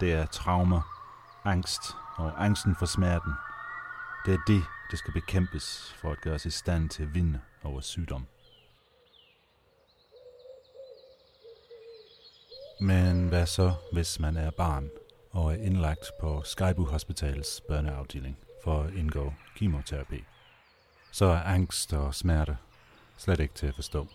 [0.00, 0.80] Det er traumer,
[1.44, 3.32] angst og angsten for smerten.
[4.26, 7.40] Det er det, der skal bekæmpes for at gøre os i stand til at vinde
[7.62, 8.26] over sygdom.
[12.80, 14.90] Men hvad så, hvis man er barn
[15.30, 20.24] og er indlagt på Skybu Hospitals børneafdeling for at indgå kemoterapi?
[21.12, 22.56] Så er angst og smerte
[23.16, 24.06] slet ikke til at forstå.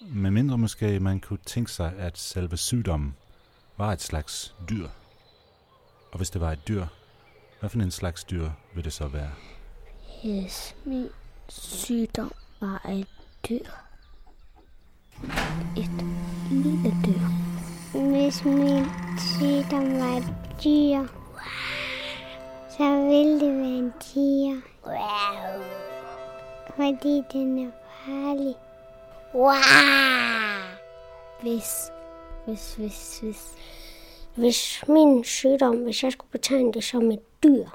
[0.00, 3.16] Men mindre måske man kunne tænke sig, at selve sygdommen
[3.76, 4.88] var et slags dyr.
[6.12, 6.86] Og hvis det var et dyr,
[7.60, 9.30] hvad for en slags dyr vil det så være?
[10.26, 11.08] Yes, min
[11.48, 13.08] sygdom var et
[13.48, 13.70] dyr.
[15.76, 15.90] Et
[16.50, 17.26] lille dyr.
[18.00, 18.84] Hvis min
[19.18, 21.06] sygdom var et dyr,
[22.70, 24.60] så ville det være en tiger.
[26.76, 27.70] Fordi den er
[28.04, 28.54] farlig.
[31.42, 31.90] Hvis,
[32.46, 33.52] hvis, hvis, hvis,
[34.36, 37.66] hvis min sygdom, hvis jeg skulle betegne det som et dyr,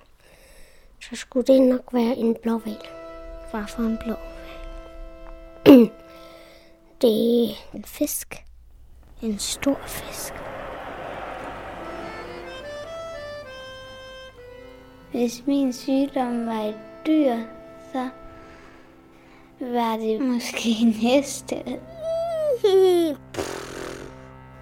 [1.02, 2.78] så skulle det nok være en blåval.
[3.52, 4.18] Hvad for en blåval?
[7.02, 8.46] det er en fisk.
[9.22, 10.34] En stor fisk.
[15.12, 17.38] Hvis min sygdom var et dyr,
[17.92, 18.10] så
[19.60, 21.56] var det måske en heste.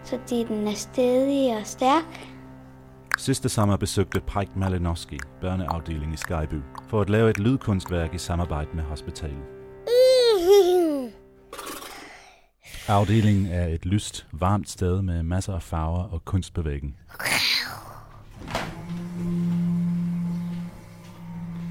[0.09, 2.29] Fordi den er stedig og stærk.
[3.17, 8.69] Sidste sommer besøgte Pike Malinowski børneafdelingen i Skyby for at lave et lydkunstværk i samarbejde
[8.73, 9.43] med hospitalet.
[12.87, 16.95] Afdelingen er et lyst, varmt sted med masser af farver og kunst på væggen.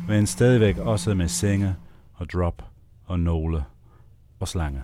[0.09, 1.77] Men stadigvæk også med senge
[2.15, 2.63] og drop
[3.07, 3.65] og nåle
[4.41, 4.83] og slange.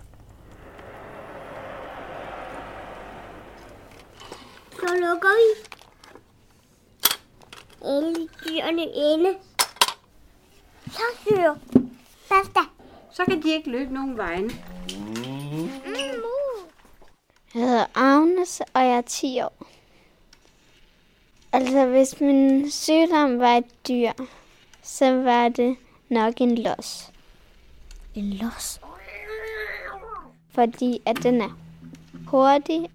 [4.71, 5.49] Så lukker vi.
[7.81, 9.37] Alle dyrene inde.
[10.91, 11.55] Så syr.
[12.29, 12.59] Basta.
[13.11, 14.51] Så kan de ikke løbe nogen vejen.
[17.53, 19.67] Jeg hedder Agnes, og jeg er 10 år.
[21.51, 24.11] Altså, hvis min sygdom var et dyr,
[24.81, 25.77] så var det
[26.09, 27.11] nok en los.
[28.15, 28.79] En los?
[30.51, 31.57] Fordi at den er
[32.27, 32.89] hurtig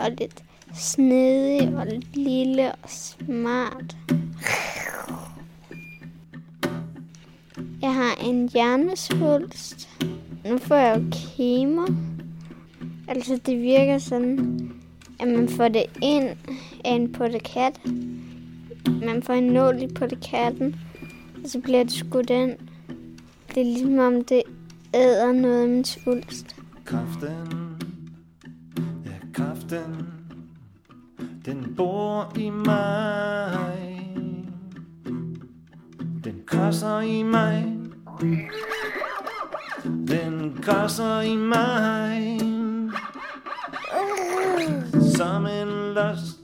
[0.00, 0.43] og lidt
[0.74, 3.96] snedig og lidt lille og smart.
[7.82, 9.88] Jeg har en hjernesvulst.
[10.50, 11.86] Nu får jeg jo kemo.
[13.08, 14.72] Altså, det virker sådan,
[15.20, 16.28] at man får det ind
[16.84, 17.80] af en pottekat.
[18.86, 20.76] Man får en nål i pottekatten,
[21.44, 22.56] og så bliver det skudt ind.
[23.54, 24.42] Det er ligesom om, det
[24.94, 26.56] æder noget af min svulst.
[26.84, 27.28] Kraften,
[29.04, 30.13] ja kraften,
[31.44, 34.00] den bor i mig.
[36.24, 37.76] Den krasser i mig.
[40.08, 42.38] Den krasser i mig.
[45.16, 46.40] Som en last.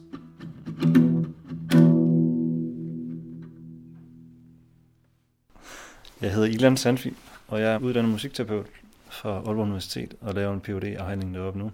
[6.21, 7.17] Jeg hedder Ilan Sandfi,
[7.49, 8.67] og jeg er uddannet musikterapeut
[9.09, 11.71] fra Aalborg Universitet og laver en phd afhandling deroppe nu.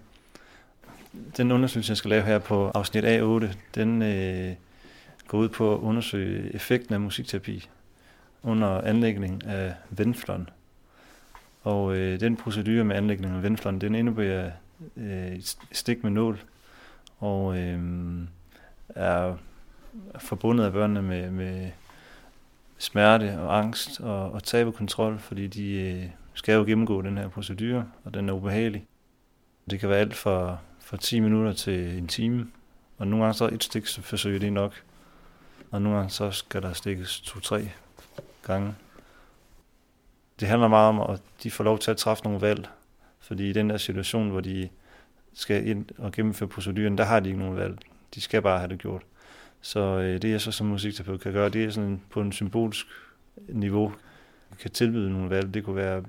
[1.37, 4.53] Den undersøgelse, jeg skal lave her på afsnit A8, den øh,
[5.27, 7.69] går ud på at undersøge effekten af musikterapi
[8.43, 10.49] under anlægning af venflon.
[11.63, 14.51] Og øh, den procedure med anlægning af venflon, den indebærer
[14.97, 16.39] øh, et stik med nål,
[17.19, 17.79] og øh,
[18.89, 19.35] er
[20.19, 21.71] forbundet af børnene med, med
[22.77, 26.03] smerte og angst og, og tabekontrol, fordi de øh,
[26.33, 28.85] skal jo gennemgå den her procedure, og den er ubehagelig.
[29.69, 30.57] Det kan være alt fra,
[30.87, 32.47] fra 10 minutter til en time.
[32.97, 34.73] Og nogle gange så et stik så forsøger det nok.
[35.71, 37.69] Og nogle gange så skal der stikkes to-tre
[38.43, 38.75] gange.
[40.39, 42.67] Det handler meget om, at de får lov til at træffe nogle valg.
[43.19, 44.69] Fordi i den der situation, hvor de
[45.33, 47.77] skal ind og gennemføre proceduren, der har de ikke nogen valg.
[48.15, 49.01] De skal bare have det gjort.
[49.61, 52.87] Så øh, det jeg så som musikterapeut kan gøre, det er sådan på en symbolsk
[53.49, 53.93] niveau,
[54.59, 55.53] kan tilbyde nogle valg.
[55.53, 56.03] Det kunne være,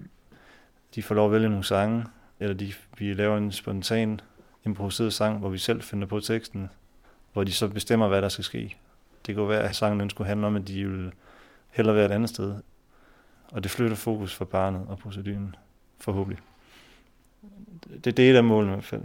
[0.94, 2.04] de får lov at vælge nogle sange,
[2.40, 4.20] eller de, vi laver en spontan
[4.68, 6.70] improviseret sang, hvor vi selv finder på teksten,
[7.32, 8.76] hvor de så bestemmer, hvad der skal ske.
[9.26, 11.12] Det kunne være, at sangen den skulle handle om, at de ville
[11.70, 12.54] hellere være et andet sted.
[13.52, 15.54] Og det flytter fokus fra barnet og proceduren,
[16.00, 16.38] forhåbentlig.
[18.04, 19.02] Det, det er et af målene i hvert fald.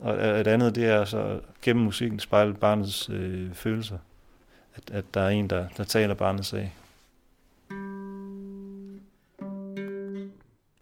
[0.00, 3.98] Og et andet, det er så gennem musikken spejle barnets øh, følelser.
[4.74, 6.74] At, at der er en, der, der taler barnets sag.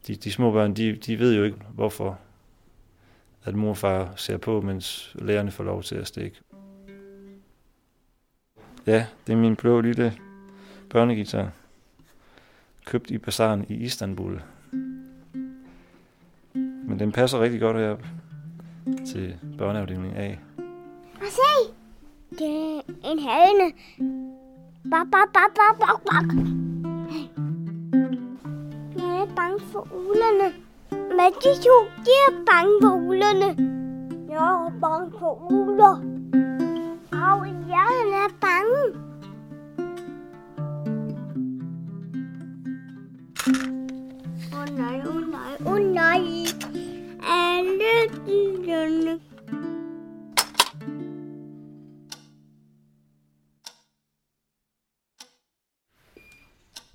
[0.06, 2.18] De, de små børn, de, de ved jo ikke, hvorfor
[3.44, 6.40] at mor og far ser på, mens lærerne får lov til at stikke.
[8.86, 10.12] Ja, det er min blå lille
[10.90, 11.50] børnegitar.
[12.86, 14.42] Købt i bazaren i Istanbul.
[16.52, 17.96] Men den passer rigtig godt her
[19.06, 20.36] til børneafdelingen A.
[21.14, 21.74] Og se!
[22.30, 23.72] Det er en høne.
[24.90, 26.24] Bak, bak, bak, bak, bak, bak.
[28.96, 30.69] Jeg er bange for ulerne.
[31.16, 33.48] Men de to, de er bange for uglerne.
[34.30, 35.96] Jeg er bange for uler.
[37.12, 38.82] Og jeg er bange.
[44.52, 46.22] Åh oh, nej, åh oh, nej, åh oh, nej.
[47.22, 47.94] Alle
[48.26, 49.20] dyrene.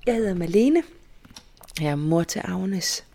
[0.06, 0.84] Jeg hedder Malene.
[1.80, 3.15] Jeg er mor til Agnes.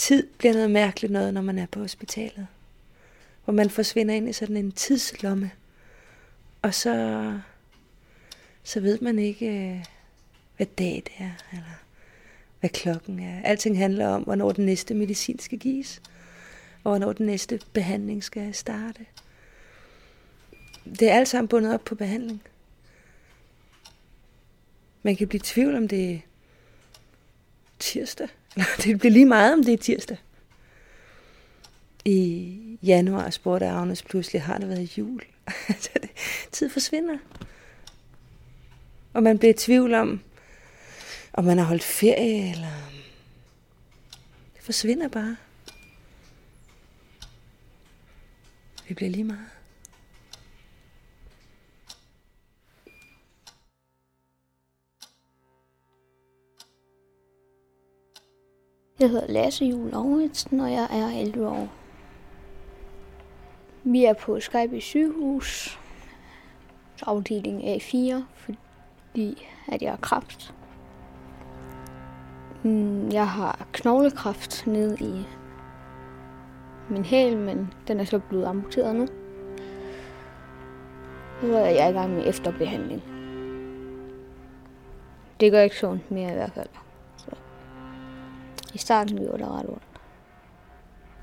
[0.00, 2.46] Tid bliver noget mærkeligt noget, når man er på hospitalet.
[3.44, 5.50] Hvor man forsvinder ind i sådan en tidslomme.
[6.62, 7.38] Og så,
[8.62, 9.84] så ved man ikke, øh,
[10.56, 11.82] hvad dag det er, eller
[12.60, 13.42] hvad klokken er.
[13.42, 16.02] Alting handler om, hvornår den næste medicin skal gives,
[16.84, 19.06] og hvornår den næste behandling skal starte.
[20.84, 22.42] Det er alt sammen bundet op på behandling.
[25.02, 26.18] Man kan blive i tvivl om det er
[27.80, 28.28] tirsdag.
[28.84, 30.16] Det bliver lige meget, om det er tirsdag.
[32.04, 35.22] I januar spurgte Agnes pludselig, har det været jul?
[36.52, 37.18] Tid forsvinder.
[39.12, 40.20] Og man bliver i tvivl om,
[41.32, 42.90] om man har holdt ferie, eller...
[44.54, 45.36] Det forsvinder bare.
[48.88, 49.59] Det bliver lige meget.
[59.00, 61.68] Jeg hedder Lasse Jul Lauritsen, og jeg er 11 år.
[63.84, 65.78] Vi er på Skype sygehus,
[67.06, 70.54] afdeling A4, fordi at jeg har kræft.
[72.62, 75.24] Mm, Jeg har knoglekræft nede i
[76.90, 79.06] min hæl, men den er så blevet amputeret nu.
[81.40, 83.02] Så er jeg i gang med efterbehandling.
[85.40, 86.68] Det gør ikke så mere i hvert fald.
[88.74, 89.82] I starten gjorde det ret ondt.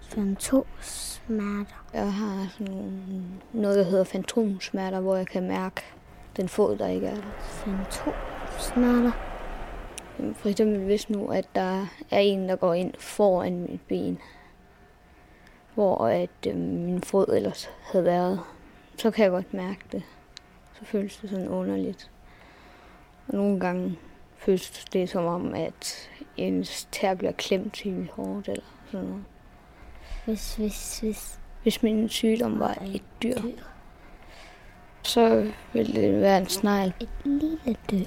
[0.01, 1.85] Fantomsmerter.
[1.93, 5.81] Jeg har sådan noget, der hedder fantomsmerter, hvor jeg kan mærke
[6.37, 7.31] den fod, der ikke er der.
[7.39, 9.11] Fantomsmerter?
[10.33, 14.19] For eksempel hvis nu, at der er en, der går ind foran mit ben,
[15.73, 18.39] hvor at øh, min fod ellers havde været,
[18.97, 20.03] så kan jeg godt mærke det.
[20.73, 22.11] Så føles det sådan underligt.
[23.27, 23.99] Og nogle gange
[24.37, 29.23] føles det som om, at ens tær bliver klemt helt hårdt eller sådan noget.
[30.25, 31.39] Hvis, hvis, hvis.
[31.63, 33.37] Hvis min sygdom var et dyr,
[35.03, 36.93] så ville det være en snegl.
[36.99, 38.05] Et lille dyr.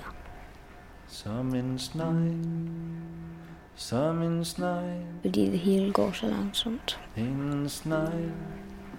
[1.09, 2.35] Som en snegl,
[3.75, 7.01] som en snegl, Fordi det hele går så langsomt.
[7.17, 8.33] en snegl,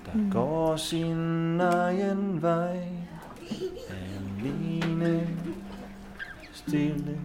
[0.05, 0.31] der Mm.
[0.31, 2.79] går sin egen vej.
[3.89, 5.27] Alene,
[6.51, 7.19] stille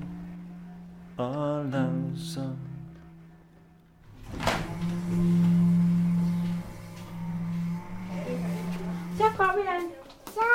[1.17, 2.57] og langsom.
[9.19, 9.25] Så
[9.57, 9.91] vi den.
[10.37, 10.53] Ja,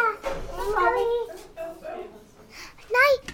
[0.57, 1.05] nu er vi.
[2.91, 3.34] Nej.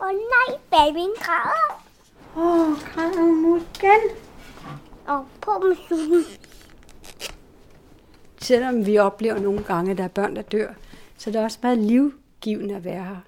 [0.00, 1.82] Åh oh, nej, babyen græder.
[2.36, 4.16] Åh, oh, græder hun nu igen?
[5.06, 6.24] Og på med.
[8.38, 10.72] Selvom vi oplever nogle gange, at der er børn, der dør,
[11.16, 13.20] så er det også meget livgivende at være her.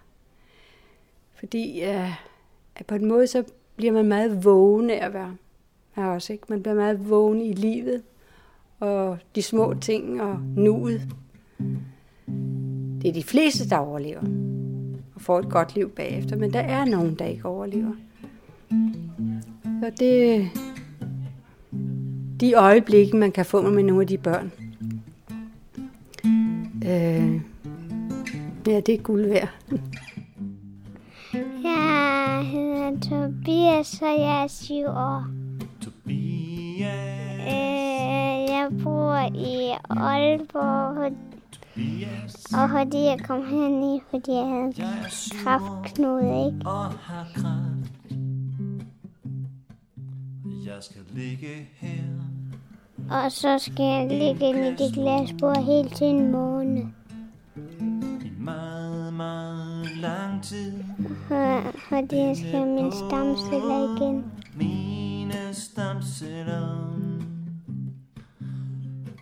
[1.38, 2.27] Fordi uh,
[2.78, 3.44] at på en måde, så
[3.76, 5.36] bliver man meget vågen af at være
[5.92, 6.32] her også.
[6.32, 6.44] Ikke?
[6.48, 8.02] Man bliver meget vågen i livet,
[8.80, 11.02] og de små ting og nuet.
[13.02, 14.22] Det er de fleste, der overlever
[15.14, 17.92] og får et godt liv bagefter, men der er nogen, der ikke overlever.
[19.64, 20.50] Så det
[22.40, 24.52] de øjeblikke, man kan få med nogle af de børn.
[26.84, 27.40] Øh,
[28.66, 29.48] ja, det er guld værd.
[32.38, 35.26] Jeg hedder Tobias, og jeg er syv år.
[35.80, 36.88] Tobias.
[37.40, 41.12] Øh, jeg bor i Aalborg,
[42.62, 44.72] og fordi jeg kom herned, fordi jeg havde
[45.44, 46.68] kraftknude, ikke?
[46.68, 48.12] Og har kraft.
[50.66, 52.04] Jeg skal ligge her.
[53.10, 56.86] Og så skal jeg ligge inde i det glasbord helt til en måned.
[58.24, 60.87] I meget, meget lang tid.
[61.88, 64.24] Fordi jeg skal mine stamceller igen.
[64.54, 66.88] Mine stamceller.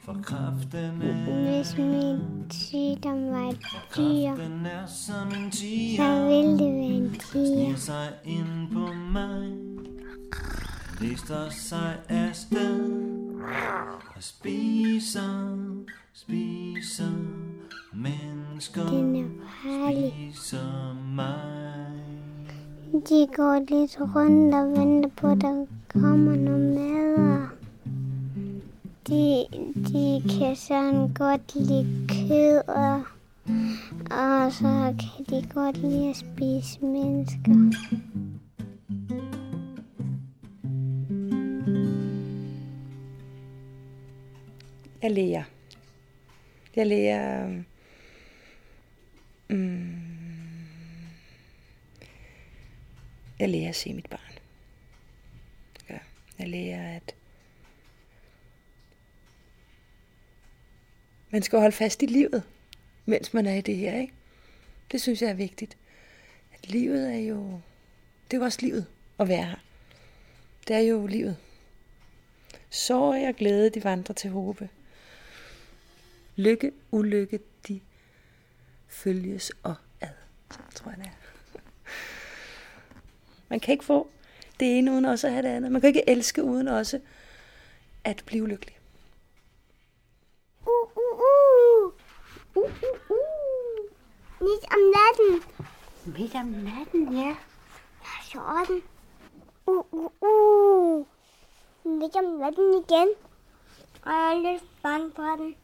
[0.05, 2.19] For kraften er, Hvis min
[2.51, 3.59] sygdom var et
[3.97, 4.03] dyr,
[4.71, 4.87] er
[5.51, 5.97] tiger.
[5.97, 7.77] så ville det være en tiger.
[7.77, 9.53] sig ind på mig.
[11.01, 13.07] Lister sig afsted.
[14.17, 15.57] Og spiser,
[16.13, 17.13] spiser
[17.97, 18.87] mennesker.
[18.87, 20.11] Den er.
[20.11, 21.67] Spiser mig.
[22.93, 27.49] De går lidt rundt og venter på, at der kommer noget mad.
[29.09, 29.45] De,
[29.75, 33.03] de kan sådan godt lide kød, og,
[34.11, 37.73] og så kan de godt lide at spise mennesker.
[45.03, 45.43] Jeg lærer.
[46.77, 47.63] Jeg lærer...
[49.49, 49.97] Mm,
[53.39, 54.39] jeg lærer at se mit barn.
[55.91, 55.99] Ja,
[56.39, 57.15] jeg lærer, at
[61.31, 62.43] man skal holde fast i livet,
[63.05, 64.13] mens man er i det her, ikke?
[64.93, 65.77] Det synes jeg er vigtigt.
[66.55, 67.61] At livet er jo...
[68.31, 68.87] Det er jo også livet
[69.19, 69.57] at være her.
[70.69, 71.37] Det er jo livet.
[72.71, 74.69] Sorg og glæde, de vandrer til håbe.
[76.37, 77.39] Lykke, ulykke,
[78.97, 80.09] følges og ad,
[80.75, 81.27] tror jeg det er.
[83.49, 84.09] Man kan ikke få
[84.61, 85.73] det ene uden også at have det andet.
[85.73, 87.01] Man kan ikke elske uden også
[88.05, 88.79] at blive lykkelig.
[90.67, 91.93] Uh, uh, uh.
[92.55, 93.91] Uh, uh, uh.
[94.41, 95.43] Midt om natten.
[96.05, 97.37] Midt om natten, ja.
[98.03, 98.83] Jeg er 14.
[99.67, 101.07] Uh, uh, uh.
[101.85, 103.09] Midt om natten igen.
[104.03, 105.55] Og jeg er lidt bange for den.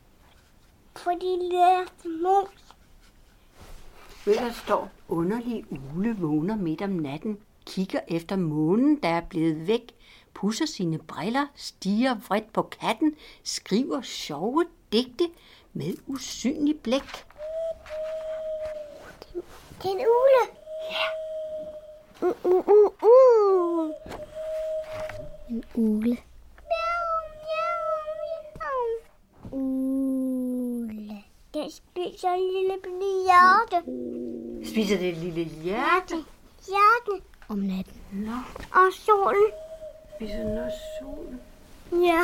[0.97, 2.72] Fordi det er mus.
[4.25, 9.67] Ved der står, underlig ule vågner midt om natten, kigger efter månen, der er blevet
[9.67, 9.93] væk,
[10.35, 15.29] pusser sine briller, stiger vredt på katten, skriver sjove digte
[15.73, 17.03] med usynlig blæk.
[19.83, 20.43] Det er en ule.
[20.91, 21.07] Ja.
[22.27, 23.91] Uh, uh, uh, uh.
[25.51, 26.17] En ule.
[26.71, 27.07] Miau,
[27.43, 27.83] miau,
[28.61, 29.61] miau.
[29.61, 31.23] Ule.
[31.55, 31.71] Den
[32.23, 33.79] spiser en lille bitte hjerte.
[34.71, 36.17] Spiser det et lille hjerte?
[36.67, 37.25] Hjerte.
[37.49, 38.01] Om natten.
[38.13, 38.37] Nå.
[38.81, 39.49] Og solen.
[40.17, 41.41] Spiser den også solen?
[42.05, 42.23] Ja.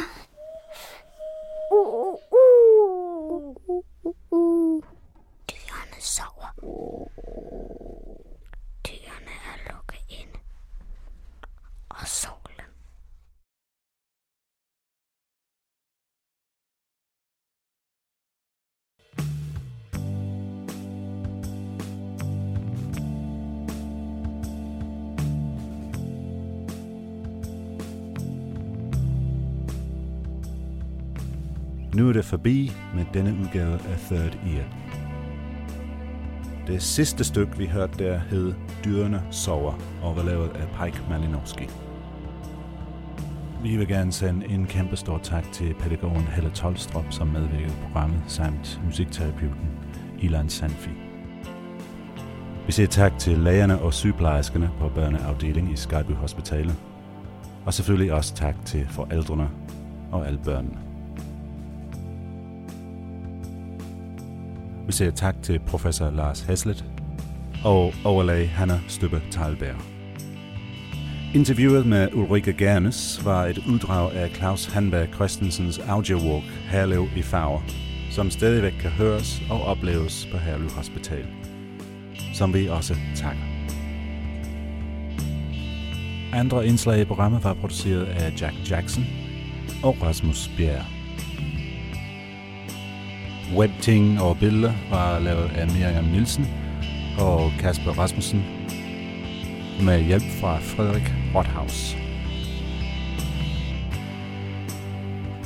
[31.98, 34.64] Nu er det forbi med denne udgave af Third Ear.
[36.66, 39.72] Det sidste stykke, vi hørte der, hed Dyrene sover
[40.02, 41.68] og var lavet af Pike Malinowski.
[43.62, 47.82] Vi vil gerne sende en kæmpe stor tak til pædagogen Helle Tolstrup, som medvirkede i
[47.82, 49.68] programmet, samt musikterapeuten
[50.18, 50.90] Ilan Sanfi.
[52.66, 56.76] Vi siger tak til lægerne og sygeplejerskerne på børneafdelingen i Skyby Hospitalet.
[57.66, 59.50] Og selvfølgelig også tak til forældrene
[60.12, 60.87] og alle børnene.
[64.88, 66.84] Vi siger tak til professor Lars Haslet
[67.64, 69.76] og overlæge Hanna Støbe Talberg.
[71.34, 77.60] Interviewet med Ulrike Gernes var et uddrag af Claus Hanberg Christensens audiowalk Herlev i farver,
[78.10, 81.26] som stadigvæk kan høres og opleves på Herlev Hospital,
[82.34, 83.42] som vi også takker.
[86.32, 89.04] Andre indslag i programmet var produceret af Jack Jackson
[89.82, 90.97] og Rasmus Bjerg.
[93.56, 96.46] Webting og billeder var lavet af Miriam Nielsen
[97.18, 98.44] og Kasper Rasmussen
[99.82, 101.96] med hjælp fra Frederik Rothaus.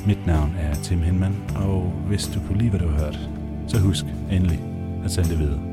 [0.05, 3.29] Mit navn er Tim Hinman, og hvis du kunne lide, hvad du har hørt,
[3.67, 4.59] så husk endelig
[5.05, 5.72] at sende det videre.